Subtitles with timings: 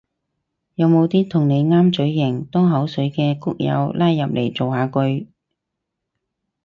[0.73, 5.27] 有冇啲同你啱嘴型多口水嘅谷友拉入嚟造下句